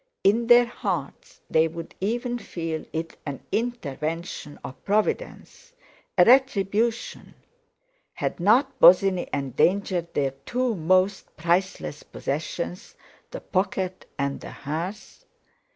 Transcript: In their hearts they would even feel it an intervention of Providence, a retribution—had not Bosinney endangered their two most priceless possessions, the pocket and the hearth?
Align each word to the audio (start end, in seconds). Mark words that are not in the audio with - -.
In 0.23 0.47
their 0.47 0.65
hearts 0.65 1.41
they 1.47 1.67
would 1.67 1.93
even 2.01 2.39
feel 2.39 2.83
it 2.91 3.15
an 3.23 3.39
intervention 3.51 4.57
of 4.63 4.83
Providence, 4.83 5.73
a 6.17 6.25
retribution—had 6.25 8.39
not 8.39 8.79
Bosinney 8.79 9.29
endangered 9.31 10.11
their 10.15 10.31
two 10.47 10.73
most 10.75 11.37
priceless 11.37 12.01
possessions, 12.01 12.95
the 13.29 13.41
pocket 13.41 14.07
and 14.17 14.41
the 14.41 14.49
hearth? 14.49 15.23